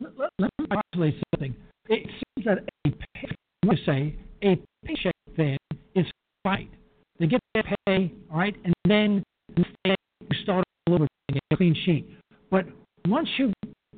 let, 0.00 0.18
let- 0.18 0.30
let 0.38 0.50
me 0.58 0.66
postulate 0.66 1.14
something. 1.34 1.54
It 1.88 2.06
seems 2.06 2.46
that 2.46 2.58
a 2.86 2.90
pay, 2.90 3.28
let 3.64 3.72
me 3.72 3.82
say, 3.84 4.16
a 4.42 4.58
paycheck 4.86 5.14
then 5.36 5.56
is 5.94 6.06
right. 6.44 6.70
They 7.18 7.26
get 7.26 7.40
their 7.54 7.64
pay, 7.86 8.12
all 8.30 8.38
right, 8.38 8.54
and 8.64 8.74
then 8.86 9.22
instead 9.56 9.96
you 10.30 10.42
start 10.42 10.64
all 10.86 10.94
over 10.94 11.06
again, 11.28 11.40
a 11.52 11.56
clean 11.56 11.76
sheet. 11.84 12.08
But 12.50 12.66
once 13.08 13.28
you 13.38 13.52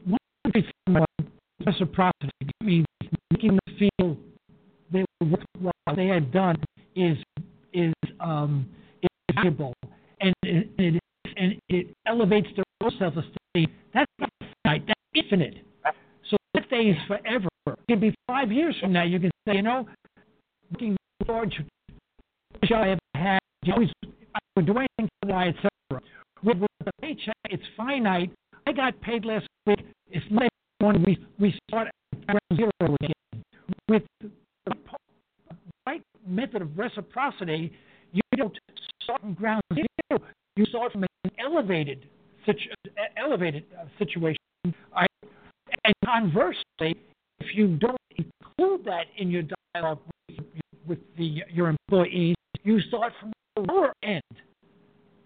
once 0.06 0.22
you 0.44 0.52
give 0.52 0.64
someone 0.86 1.06
reciprocity, 1.66 2.30
I 2.60 2.64
mean 2.64 2.84
making 3.30 3.58
them 3.66 3.76
feel 3.78 4.16
they 4.92 5.04
were 5.20 5.26
worthwhile, 5.28 5.96
they 5.96 6.06
had 6.06 6.21
done 6.32 6.56
is 6.96 7.16
is 7.72 7.92
um 8.20 8.66
is 9.02 9.08
valuable 9.34 9.74
and 10.20 10.34
it, 10.42 10.68
it 10.78 11.02
and 11.36 11.54
it 11.68 11.94
elevates 12.06 12.48
their 12.56 12.64
own 12.82 12.90
self 12.98 13.14
esteem. 13.16 13.70
That's 13.94 14.10
not 14.18 14.30
finite, 14.64 14.86
that's 14.86 15.00
infinite. 15.14 15.54
So 16.30 16.36
that 16.54 16.64
stays 16.66 16.96
forever. 17.06 17.48
It 17.66 17.78
can 17.88 18.00
be 18.00 18.14
five 18.26 18.50
years 18.50 18.76
from 18.80 18.92
now. 18.92 19.04
You 19.04 19.20
can 19.20 19.30
say, 19.46 19.56
you 19.56 19.62
know, 19.62 19.86
looking 20.70 20.96
the 21.26 22.66
show 22.66 22.74
I 22.76 22.90
ever 22.90 23.00
had. 23.14 23.38
You 23.64 23.74
always, 23.74 23.90
I 24.04 24.38
would 24.56 24.66
do 24.66 24.74
anything 24.76 25.08
for 25.20 25.26
the 25.26 25.34
etc. 25.34 25.70
With, 26.42 26.58
with 26.58 26.70
the 26.84 26.90
paycheck, 27.00 27.34
it's 27.50 27.62
finite. 27.76 28.32
I 28.66 28.72
got 28.72 29.00
paid 29.00 29.24
last 29.24 29.46
week. 29.66 29.84
It's 30.10 30.24
Monday 30.30 30.48
morning. 30.80 31.04
We 31.06 31.26
we 31.38 31.58
start 31.68 31.88
at 31.88 32.26
ground 32.26 32.40
zero 32.56 32.96
again. 33.00 33.44
With 33.88 34.02
the 34.20 34.74
right 35.86 36.02
method 36.26 36.62
you 37.40 38.22
don't 38.36 38.58
start 39.02 39.20
from 39.20 39.34
ground 39.34 39.62
zero. 39.74 40.20
You 40.56 40.64
start 40.66 40.92
from 40.92 41.04
an 41.04 41.30
elevated 41.38 42.06
situ- 42.46 42.70
elevated 43.16 43.64
uh, 43.78 43.84
situation. 43.98 44.38
I, 44.94 45.06
and 45.84 45.94
conversely, 46.04 46.96
if 47.40 47.54
you 47.54 47.76
don't 47.78 47.96
include 48.16 48.84
that 48.84 49.06
in 49.16 49.30
your 49.30 49.42
dialogue 49.74 50.00
with, 50.28 50.38
with 50.86 50.98
the 51.16 51.42
your 51.52 51.68
employees, 51.68 52.36
you 52.64 52.80
start 52.82 53.12
from 53.20 53.32
the 53.56 53.62
lower 53.72 53.92
end. 54.02 54.22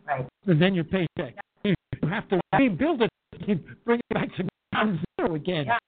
Right. 0.07 0.27
And 0.47 0.63
then 0.63 0.75
your 0.75 0.85
paycheck. 0.85 1.35
You 1.65 1.75
have 2.09 2.29
to 2.29 2.41
rebuild 2.57 3.03
it, 3.03 3.11
you 3.47 3.59
bring 3.85 3.99
it 4.11 4.15
back 4.15 4.29
to 4.37 4.45
ground 4.73 5.01
zero 5.21 5.35
again. 5.35 5.67
Yeah. 5.67 5.79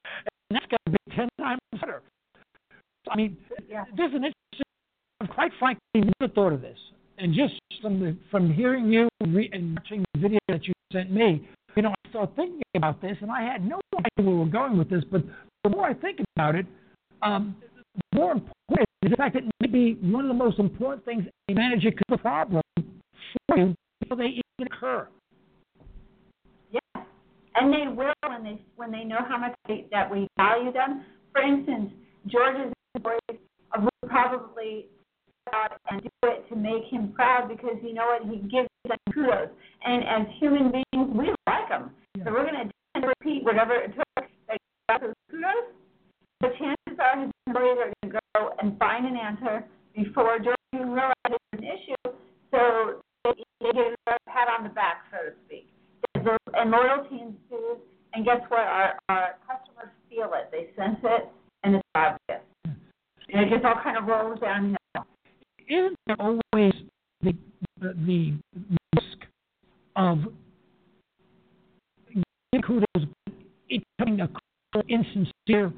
And 0.51 0.59
that's 0.59 0.67
got 0.67 0.81
to 0.87 0.91
be 0.91 1.15
ten 1.15 1.29
times 1.39 1.61
better. 1.81 2.03
I 3.11 3.17
mean, 3.17 3.37
Yeah. 3.69 3.85
there's 3.97 4.13
an. 4.15 4.33
Quite 5.39 5.53
frankly, 5.61 5.81
never 5.95 6.33
thought 6.35 6.53
of 6.53 6.63
this. 6.63 6.77
And 7.17 7.33
just 7.33 7.55
from 7.81 8.01
the, 8.01 8.17
from 8.29 8.53
hearing 8.53 8.93
you 8.93 9.09
and, 9.21 9.33
re, 9.33 9.49
and 9.53 9.79
watching 9.79 10.05
the 10.13 10.21
video 10.21 10.41
that 10.49 10.67
you 10.67 10.75
sent 10.93 11.13
me, 11.13 11.49
you 11.77 11.83
know, 11.83 11.91
I 11.91 12.11
started 12.11 12.35
thinking 12.35 12.61
about 12.75 13.01
this, 13.01 13.17
and 13.21 13.31
I 13.31 13.43
had 13.43 13.65
no 13.65 13.79
idea 13.97 14.27
where 14.27 14.35
we 14.35 14.41
were 14.41 14.47
going 14.47 14.77
with 14.77 14.91
this. 14.91 15.05
But 15.13 15.23
the 15.63 15.71
more 15.71 15.87
I 15.87 15.95
think 15.95 16.19
about 16.35 16.57
it, 16.57 16.67
um, 17.23 17.55
the 17.95 18.19
more 18.19 18.33
important 18.33 18.89
is 19.05 19.11
the 19.13 19.17
fact 19.17 19.35
that 19.35 19.45
maybe 19.61 19.97
one 20.01 20.25
of 20.25 20.29
the 20.29 20.35
most 20.35 20.59
important 20.59 21.05
things 21.05 21.25
a 21.49 21.55
manager 21.55 21.93
could 21.93 22.13
a 22.13 22.19
problem 22.19 22.63
for 22.75 23.57
you 23.57 23.77
before 24.01 24.17
they 24.17 24.25
even 24.25 24.73
occur. 24.73 25.07
Yeah, 26.73 27.03
and 27.55 27.73
they 27.73 27.87
will 27.95 28.13
when 28.29 28.43
they 28.43 28.61
when 28.75 28.91
they 28.91 29.05
know 29.05 29.21
how 29.29 29.39
much 29.39 29.55
they, 29.69 29.87
that 29.93 30.11
we 30.11 30.27
value 30.37 30.73
them. 30.73 31.05
For 31.31 31.43
instance, 31.43 31.93
George's 32.27 32.73
would 32.97 34.11
probably 34.11 34.87
out 35.55 35.79
and 35.91 36.03
do 36.03 36.09
it 36.25 36.49
to 36.49 36.57
make 36.57 36.85
him 36.91 37.13
proud 37.13 37.49
because 37.49 37.77
you 37.83 37.95
know 37.95 38.07
what 38.07 38.23
he 38.29 38.39
gives 38.49 38.69
them 38.87 38.99
kudos. 39.13 39.49
And 39.85 40.05
as 40.05 40.27
human 40.41 40.73
beings, 40.73 41.09
we 41.15 41.33
like 41.47 41.69
them, 41.69 41.91
so 42.25 42.33
we're 42.33 42.45
going 42.45 42.71
to 42.71 43.07
repeat 43.07 43.45
whatever 43.45 43.75
it 43.77 43.95
took 43.95 44.29
that 44.49 44.59
got 44.89 45.01
those 45.01 45.15
kudos. 45.31 45.73
The 46.41 46.49
chances 46.59 46.99
are 46.99 47.21
his 47.21 47.31
employees 47.47 47.79
are 47.79 47.93
going 48.03 48.13
to 48.13 48.21
go 48.35 48.51
and 48.63 48.79
find 48.79 49.07
an 49.07 49.17
answer 49.17 49.65
before 49.95 50.39
even 50.75 50.91
realizes 50.91 51.17
it's 51.27 51.63
an 51.63 51.65
issue, 51.65 52.15
so 52.51 53.03
they, 53.25 53.35
they 53.61 53.73
get 53.73 53.95
a 54.07 54.17
pat 54.29 54.49
on 54.49 54.65
the 54.65 54.71
back, 54.71 55.09
so 55.11 55.31
to 55.31 55.37
speak 55.47 55.69
and 56.55 56.71
loyalty 56.71 57.21
ensues. 57.21 57.79
And 58.15 58.25
guess 58.25 58.41
what? 58.49 58.61
Our 58.61 58.95
our 59.09 59.37
customers 59.47 59.93
feel 60.09 60.31
it. 60.35 60.51
They 60.51 60.71
sense 60.77 60.99
it, 61.05 61.29
and 61.63 61.77
it's 61.77 61.89
obvious. 61.95 62.43
And 62.65 63.45
it 63.45 63.51
just 63.51 63.65
all 63.65 63.81
kind 63.83 63.99
of 63.99 64.05
rolls 64.05 64.41
downhill. 64.41 64.78
Always 66.19 66.73
the 67.23 67.35
the, 67.81 67.95
the 68.07 68.35
risk 68.95 69.19
of 69.97 70.19
giving 72.53 72.63
kudos, 72.67 73.09
it 73.69 73.83
becoming 73.99 74.21
a 74.21 74.29
insincere, 74.89 75.73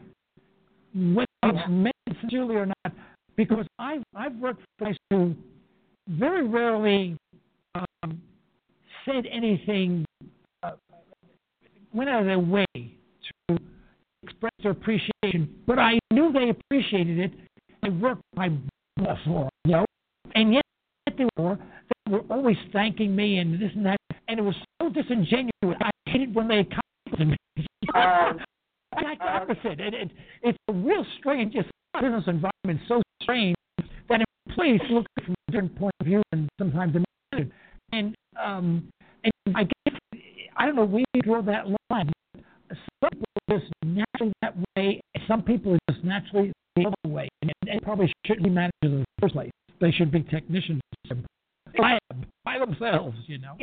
whether 0.94 1.26
it's 1.44 1.68
meant 1.68 1.94
sincerely 2.20 2.56
or 2.56 2.66
not? 2.66 2.94
Because 3.36 3.66
I've 3.78 4.02
I've 4.14 4.36
worked 4.36 4.62
for 4.78 4.86
guys 4.86 4.96
who 5.10 5.34
very 6.08 6.46
rarely 6.46 7.16
um, 7.74 8.20
said 9.04 9.24
anything, 9.30 10.04
uh, 10.62 10.72
went 11.92 12.10
out 12.10 12.20
of 12.20 12.26
their 12.26 12.38
way 12.38 12.66
to 12.74 13.58
express 14.22 14.52
their 14.62 14.72
appreciation, 14.72 15.54
but 15.66 15.78
I 15.78 15.98
knew 16.12 16.32
they 16.32 16.50
appreciated 16.50 17.18
it. 17.18 17.32
I 17.82 17.88
worked 17.88 18.22
my 18.36 18.50
butt 18.96 19.16
for 19.24 19.44
them, 19.44 19.50
you 19.64 19.72
know, 19.72 19.86
and 20.34 20.54
yet 20.54 20.62
they 21.20 21.42
were 21.42 21.56
they 21.56 22.12
were 22.12 22.22
always 22.30 22.56
thanking 22.72 23.14
me 23.14 23.38
and 23.38 23.60
this 23.60 23.70
and 23.74 23.86
that, 23.86 23.98
and 24.28 24.38
it 24.38 24.42
was 24.42 24.54
so 24.80 24.88
disingenuous. 24.88 25.50
I 25.80 25.90
hated 26.06 26.34
when 26.34 26.48
they 26.48 26.66
complimented 27.06 27.28
me. 27.28 27.36
Um, 27.92 28.38
like 29.02 29.18
the 29.18 29.24
opposite. 29.24 29.80
It, 29.80 29.94
it, 29.94 30.10
it's 30.42 30.58
a 30.68 30.72
real 30.72 31.04
strange 31.18 31.54
it's 31.54 31.68
a 31.94 32.02
business 32.02 32.24
environment, 32.26 32.80
so 32.86 33.02
strange 33.22 33.56
that 34.08 34.20
employees 34.46 34.80
look 34.90 35.06
at 35.16 35.24
from 35.24 35.34
a 35.48 35.52
different 35.52 35.76
point 35.76 35.92
of 36.00 36.06
view 36.06 36.22
and 36.32 36.48
sometimes 36.58 36.94
manager. 37.32 37.52
And 37.92 38.14
um, 38.40 38.88
and 39.24 39.56
I 39.56 39.64
guess 39.64 40.20
I 40.56 40.66
don't 40.66 40.76
know 40.76 40.84
where 40.84 41.04
you 41.14 41.22
draw 41.22 41.42
that 41.42 41.66
line. 41.90 42.12
Some 43.02 43.10
people 43.10 43.24
are 43.50 43.58
just 43.58 43.72
naturally 43.84 44.32
that 44.42 44.54
way. 44.76 45.00
and 45.14 45.24
Some 45.26 45.42
people 45.42 45.74
are 45.74 45.92
just 45.92 46.04
naturally 46.04 46.52
the 46.76 46.86
other 46.86 47.14
way, 47.14 47.28
and 47.42 47.50
they 47.64 47.78
probably 47.82 48.12
shouldn't 48.26 48.44
be 48.44 48.50
managers 48.50 48.72
in 48.82 49.00
the 49.00 49.04
first 49.20 49.34
place. 49.34 49.50
They 49.80 49.90
should 49.92 50.12
be 50.12 50.22
technicians 50.22 50.80
by, 51.76 51.98
by 52.44 52.58
themselves, 52.58 53.16
you 53.26 53.38
know. 53.38 53.56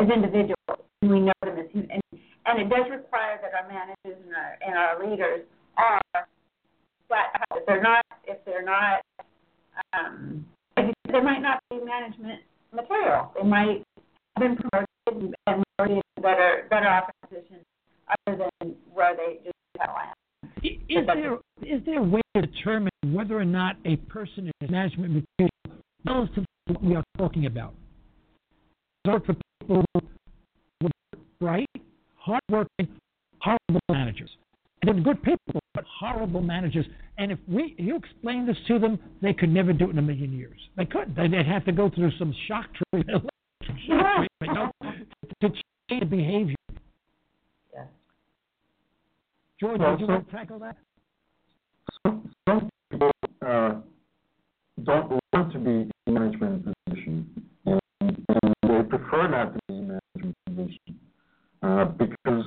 as 0.00 0.08
individuals, 0.08 0.78
and 1.02 1.10
we 1.10 1.20
know 1.20 1.32
them 1.42 1.58
as 1.58 1.70
human. 1.72 1.90
And, 1.90 2.02
and 2.46 2.60
it 2.60 2.68
does 2.68 2.90
require 2.90 3.38
that 3.42 3.52
our 3.54 3.68
managers 3.68 4.22
and 4.24 4.34
our, 4.34 4.56
and 4.64 4.74
our 4.78 5.10
leaders 5.10 5.44
are 5.76 6.00
flat. 7.08 7.42
If 7.54 7.66
they're 7.66 7.82
not, 7.82 8.04
if 8.24 8.38
they're 8.44 8.64
not, 8.64 9.02
um, 9.92 10.46
they 10.76 11.20
might 11.20 11.40
not 11.40 11.60
be 11.70 11.78
management 11.84 12.40
material. 12.72 13.32
They 13.36 13.46
might 13.46 13.82
have 14.36 14.40
been 14.40 14.56
promoted 14.56 14.88
and 15.06 15.34
promoted 15.46 15.64
already 15.78 16.00
better 16.20 16.66
better 16.70 16.88
off 16.88 17.10
position 17.28 17.58
other 18.26 18.48
than 18.60 18.74
where 18.92 19.16
they 19.16 19.38
just 19.44 19.54
have 19.78 19.90
land. 19.94 20.14
Is 20.62 21.06
there 21.06 21.34
is 21.62 21.84
there 21.86 21.98
a 21.98 22.02
way 22.02 22.20
to 22.36 22.42
determine 22.42 22.90
whether 23.06 23.38
or 23.38 23.44
not 23.44 23.76
a 23.84 23.96
person 23.96 24.50
is 24.60 24.70
management 24.70 25.24
material 25.38 25.82
relative 26.04 26.44
to 26.66 26.72
what 26.72 26.82
we 26.82 26.96
are 26.96 27.04
talking 27.16 27.46
about? 27.46 27.74
are 29.06 29.20
for 29.20 29.34
people 29.60 29.84
who 29.94 30.86
are 30.86 31.18
bright, 31.40 31.68
hardworking, 32.16 32.88
horrible 33.40 33.80
managers. 33.90 34.30
And 34.82 34.96
they're 34.96 35.04
good 35.04 35.22
people, 35.22 35.60
but 35.74 35.84
horrible 35.84 36.40
managers. 36.40 36.86
And 37.18 37.32
if 37.32 37.38
we 37.48 37.74
you 37.78 37.96
explain 37.96 38.46
this 38.46 38.56
to 38.68 38.78
them, 38.78 38.98
they 39.22 39.32
could 39.32 39.48
never 39.48 39.72
do 39.72 39.86
it 39.86 39.90
in 39.90 39.98
a 39.98 40.02
million 40.02 40.32
years. 40.32 40.58
They 40.76 40.84
could. 40.84 41.16
They'd 41.16 41.32
have 41.46 41.64
to 41.64 41.72
go 41.72 41.90
through 41.90 42.12
some 42.18 42.34
shock 42.46 42.66
treatment 42.92 43.28
you 43.88 44.54
know, 44.54 44.70
to 45.40 45.48
change 45.48 46.00
the 46.00 46.06
behavior. 46.06 46.54
Yeah. 47.74 47.84
George, 49.60 49.80
well, 49.80 49.92
would 49.92 50.00
you 50.00 50.06
so, 50.06 50.12
want 50.12 50.30
to 50.30 50.36
tackle 50.36 50.58
that? 50.60 50.76
Some, 52.06 52.30
some 52.48 52.70
people 52.90 53.10
uh, 53.44 53.74
don't 54.84 55.20
want 55.32 55.52
to 55.52 55.58
be 55.58 55.90
in 56.06 56.14
management 56.14 56.66
prefer 59.08 59.28
not 59.28 59.54
to 59.54 59.60
be 59.68 59.74
management 59.74 60.36
position 60.46 61.00
uh, 61.62 61.84
because 61.86 62.44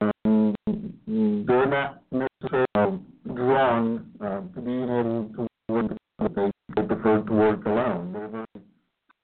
um, 0.00 0.54
they're 1.46 1.66
not 1.66 2.02
necessarily 2.12 3.00
drawn 3.34 4.12
uh, 4.20 4.40
to 4.54 4.60
being 4.60 4.84
able 4.84 5.30
to 5.36 5.48
work. 5.68 5.92
They, 6.20 6.50
they 6.76 6.86
prefer 6.86 7.22
to 7.22 7.32
work 7.32 7.64
alone. 7.66 8.12
They're 8.12 8.28
very 8.28 8.46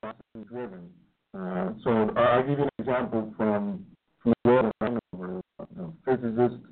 process 0.02 0.48
driven. 0.48 0.90
Uh, 1.38 1.72
so 1.82 2.10
I'll 2.16 2.42
give 2.42 2.58
you 2.58 2.64
an 2.64 2.70
example 2.78 3.34
from 3.37 3.87
from 4.22 4.32
the 4.44 4.50
world 4.50 4.72
of 4.80 5.68
a 5.78 5.92
physicist 6.04 6.62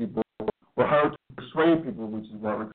people. 0.00 0.22
We're 0.76 0.86
hard 0.86 1.12
to 1.12 1.34
persuade 1.36 1.84
people, 1.84 2.06
which 2.06 2.24
is 2.24 2.36
why 2.40 2.56
we're 2.56 2.70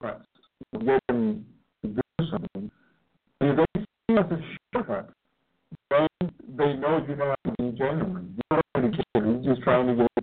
shortcuts 0.00 0.26
woven 0.72 1.44
do 1.82 2.00
something. 2.30 2.70
And 3.40 3.58
they 3.58 3.64
see 3.74 4.18
us 4.18 4.26
as 4.30 4.38
shortcuts. 4.72 5.12
Then 5.90 6.08
they 6.56 6.74
know 6.74 7.04
you're 7.06 7.16
not 7.16 7.38
being 7.58 7.76
genuine. 7.76 8.36
You're 8.50 8.60
not 8.60 8.64
being 8.74 8.94
genuine. 9.14 9.42
You're 9.42 9.54
just 9.54 9.64
trying 9.64 9.86
to 9.86 9.94
get 9.94 10.15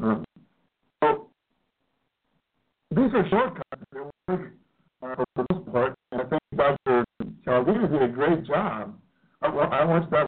Mm. 0.00 0.24
So 1.02 1.28
these 2.90 3.10
are 3.14 3.28
shortcuts 3.28 3.82
uh, 4.28 4.36
for 5.00 5.24
the 5.36 5.44
most 5.52 5.72
part. 5.72 5.94
And 6.12 6.22
I 6.22 6.24
think 6.24 6.42
Dr. 6.56 7.04
Cialdini 7.44 7.88
did 7.88 8.02
a 8.02 8.08
great 8.08 8.44
job. 8.44 8.94
I, 9.42 9.48
I 9.48 9.84
to 9.84 10.10
that 10.10 10.26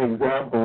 an 0.00 0.14
example 0.14 0.59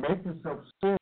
make 0.00 0.24
yourself 0.24 0.60
sick 0.82 0.99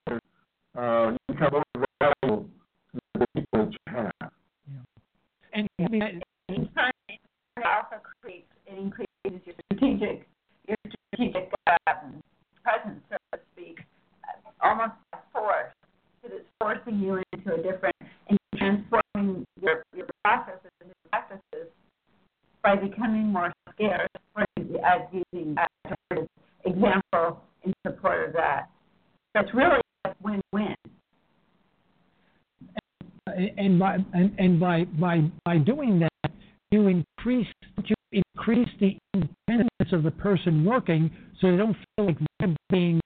by 34.68 34.84
by 35.00 35.22
by 35.46 35.56
doing 35.56 35.98
that, 35.98 36.32
you 36.70 36.88
increase 36.88 37.46
you 37.84 37.94
increase 38.12 38.68
the 38.80 38.98
independence 39.14 39.92
of 39.92 40.02
the 40.02 40.10
person 40.10 40.62
working, 40.62 41.10
so 41.40 41.50
they 41.50 41.56
don't 41.56 41.76
feel 41.96 42.06
like 42.06 42.18
they're 42.38 42.54
being 42.70 43.00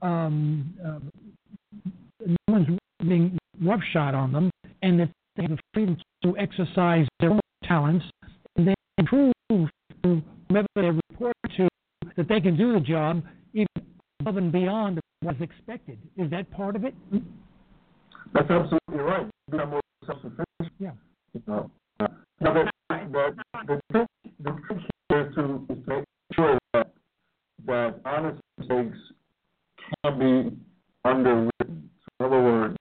um, 0.00 0.72
uh, 0.82 0.98
no 2.26 2.36
one's 2.48 2.78
being 3.06 3.36
roughshod 3.60 4.14
on 4.14 4.32
them, 4.32 4.50
and 4.80 4.98
that 4.98 5.10
they 5.36 5.42
have 5.42 5.50
the 5.50 5.58
freedom 5.74 5.96
to 6.24 6.34
exercise 6.38 7.06
their 7.20 7.30
own 7.30 7.40
talents, 7.64 8.06
and 8.56 8.66
they 8.66 8.74
prove 9.04 9.34
to 9.50 10.22
whoever 10.48 10.68
they 10.76 10.90
report 11.10 11.36
to 11.58 11.68
that 12.16 12.26
they 12.26 12.40
can 12.40 12.56
do 12.56 12.72
the 12.72 12.80
job 12.80 13.22
even 13.52 13.66
above 14.20 14.38
and 14.38 14.50
beyond 14.50 14.98
what 15.20 15.38
was 15.38 15.42
expected. 15.42 15.98
Is 16.16 16.30
that 16.30 16.50
part 16.52 16.74
of 16.74 16.84
it? 16.84 16.94
That's 18.32 18.50
absolutely 18.50 18.81
mistakes 28.58 28.98
can 30.04 30.18
be 30.18 30.56
underwritten. 31.04 31.90
So 32.20 32.26
in 32.26 32.26
other 32.26 32.42
words, 32.42 32.76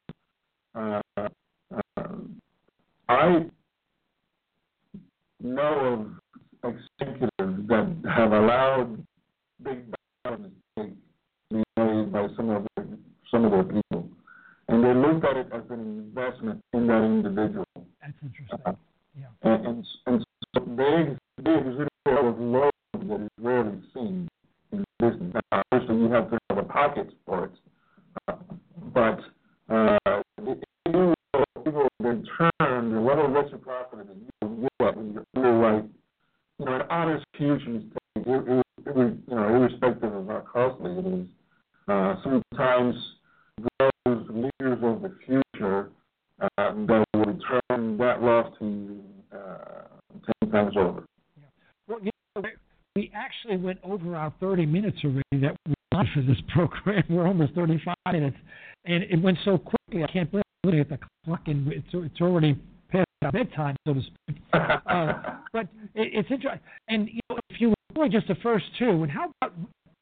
just 68.62 68.80
the 68.80 68.86
two, 68.86 69.03
and 69.03 69.12
how 69.12 69.32
about 69.41 69.53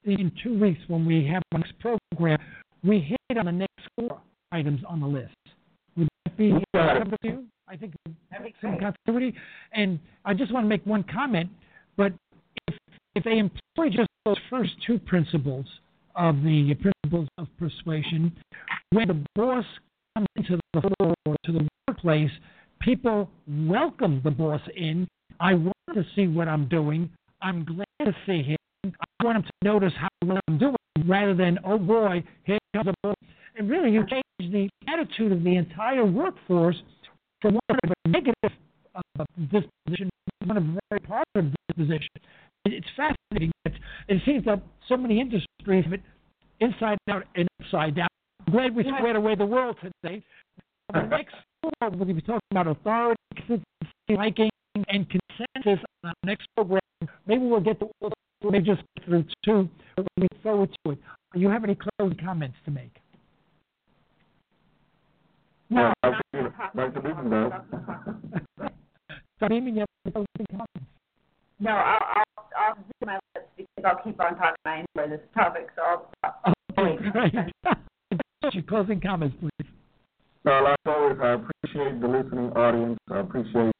in 0.06 0.32
two 0.44 0.58
weeks 0.60 0.80
when 0.88 1.06
we 1.06 1.26
have 1.28 1.44
our 1.54 1.60
next 1.60 1.74
program, 1.80 2.40
we 2.84 3.00
hit 3.00 3.38
on 3.38 3.46
the 3.46 3.52
next 3.52 3.74
four 3.96 4.20
items 4.52 4.82
on 4.88 5.00
the 5.00 5.08
list. 5.08 5.36
Would 5.98 6.08
that 6.26 6.38
be 6.38 6.52
Got 6.52 6.58
it. 6.98 7.02
acceptable 7.02 7.18
to 7.24 7.28
you? 7.28 7.46
I 7.68 7.76
think 7.78 7.94
some 8.62 8.78
continuity. 8.80 9.38
And 9.74 10.00
I 10.26 10.34
just 10.34 10.52
want 10.52 10.64
to 10.64 10.68
make 10.68 10.86
one 10.86 11.04
comment, 11.04 11.50
but 11.98 12.14
if 12.68 12.76
if 13.16 13.24
they 13.24 13.38
employ 13.38 13.90
just 13.92 14.10
those 14.26 14.38
first 14.50 14.72
two 14.86 14.98
principles 15.00 15.66
of 16.16 16.38
the 16.44 16.74
principles 16.76 17.28
of 17.38 17.48
persuasion, 17.58 18.36
when 18.92 19.08
the 19.08 19.24
boss 19.36 19.66
comes 20.16 20.28
into 20.36 20.58
the 20.74 20.82
floor 20.82 21.14
or 21.26 21.36
to 21.46 21.52
the 21.52 21.68
workplace, 21.88 22.32
people 22.80 23.30
welcome 23.48 24.22
the 24.24 24.32
boss 24.32 24.62
in. 24.76 25.08
I 25.40 25.54
want 25.54 25.76
to 25.94 26.06
see 26.16 26.28
what 26.28 26.48
I'm 26.48 26.68
doing. 26.68 27.10
I'm 27.42 27.64
glad 27.66 27.86
see 28.26 28.44
him. 28.44 28.58
I 29.20 29.24
want 29.26 29.38
him 29.38 29.44
to 29.44 29.52
notice 29.64 29.94
how 29.98 30.08
well 30.26 30.40
I'm 30.48 30.58
doing 30.58 30.76
rather 31.06 31.34
than, 31.34 31.60
oh 31.66 31.78
boy, 31.78 32.24
here 32.44 32.58
comes 32.76 32.90
a 32.90 32.94
boss. 33.04 33.16
And 33.58 33.70
really, 33.70 33.92
you 33.92 34.06
change 34.08 34.24
the 34.40 34.70
attitude 34.88 35.32
of 35.32 35.44
the 35.44 35.56
entire 35.58 36.06
workforce 36.06 36.78
from 37.42 37.56
one 37.68 37.80
of 37.84 37.92
a 37.92 38.10
negative 38.10 38.52
uh, 38.96 39.26
disposition 39.52 40.10
to 40.10 40.48
one 40.48 40.58
of 40.58 40.64
a 40.64 40.78
very 40.90 41.02
positive 41.02 41.54
disposition. 41.68 42.10
It's 42.66 42.88
fascinating 42.96 43.52
that 43.66 43.74
it 44.08 44.22
seems 44.26 44.46
that 44.46 44.62
so 44.88 44.98
many 44.98 45.20
industries 45.20 45.84
have 45.84 45.94
it 45.94 46.02
inside 46.60 46.98
out 47.10 47.24
and 47.36 47.48
upside 47.62 47.96
down. 47.96 48.08
I'm 48.48 48.54
glad 48.54 48.76
we 48.76 48.84
squared 48.84 49.16
away 49.16 49.36
the 49.36 49.46
world 49.46 49.78
today. 49.82 50.24
The 50.94 51.02
next 51.04 51.36
program, 51.62 52.00
we'll 52.00 52.16
be 52.16 52.22
talking 52.22 52.40
about 52.52 52.68
authority, 52.68 53.22
consistency, 53.36 53.64
liking, 54.10 54.50
and 54.88 55.08
consensus 55.10 55.86
on 56.04 56.10
our 56.10 56.14
next 56.26 56.48
program. 56.56 56.82
Maybe 57.30 57.46
we'll 57.46 57.60
get 57.60 57.80
to 57.80 57.86
all 58.02 58.12
three, 58.42 58.50
maybe 58.50 58.66
just 58.66 58.82
get 58.98 59.06
through 59.06 59.24
two, 59.46 59.70
but 59.96 60.08
we 60.18 60.24
look 60.24 60.42
forward 60.42 60.70
to 60.84 60.92
it. 60.94 61.00
Do 61.32 61.40
you 61.40 61.48
have 61.48 61.64
any 61.64 61.78
closing 62.00 62.18
comments 62.18 62.58
to 62.66 62.72
make? 62.72 62.92
No, 65.70 65.94
I 66.02 66.12
think 66.32 66.48
like 66.74 66.92
the 66.96 67.00
business 67.02 67.52
does. 68.60 68.70
Damien, 69.48 69.76
you 69.76 69.82
have 69.82 69.88
any 70.06 70.12
closing 70.12 70.48
comments? 70.50 70.92
No, 71.60 71.70
I'll, 71.70 72.00
I'll, 72.02 72.48
I'll 72.58 72.76
do 72.76 73.06
my 73.06 73.20
best 73.36 73.46
because 73.56 73.84
I'll 73.86 74.04
keep 74.04 74.20
on 74.20 74.36
talking. 74.36 74.56
I 74.66 74.84
enjoy 74.96 75.16
this 75.16 75.22
topic, 75.36 75.68
so 75.76 75.84
I'll 75.84 76.10
stop. 76.18 76.54
Okay, 76.80 77.10
great. 77.12 77.34
Your 78.54 78.64
closing 78.68 79.00
comments, 79.00 79.36
please. 79.40 79.70
No, 80.46 80.64
like 80.64 80.78
always, 80.88 81.18
I 81.22 81.34
appreciate 81.34 82.02
the 82.02 82.08
listening 82.08 82.52
audience. 82.54 82.98
I 83.12 83.20
appreciate 83.20 83.72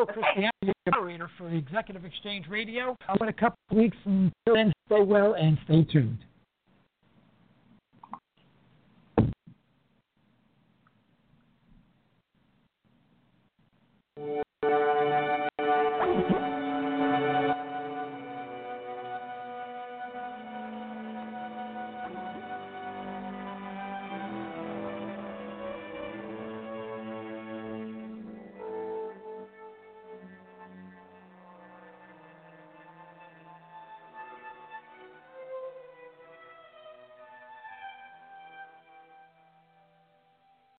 This 0.00 0.08
is 0.08 0.14
Joe 0.14 0.22
Christiani, 0.22 0.50
your 0.62 0.74
moderator 0.90 1.30
for 1.36 1.50
the 1.50 1.56
Executive 1.56 2.04
Exchange 2.04 2.46
Radio. 2.48 2.96
I'm 3.08 3.18
in 3.20 3.28
a 3.28 3.32
couple 3.32 3.56
weeks. 3.72 3.96
Until 4.04 4.54
then, 4.54 4.72
stay 4.86 5.02
well 5.02 5.34
and 5.34 5.58
stay 5.64 5.84
tuned. 5.84 6.18